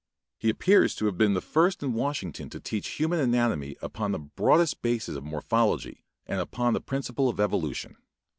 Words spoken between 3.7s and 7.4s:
upon the broadest basis of morphology and upon the principle of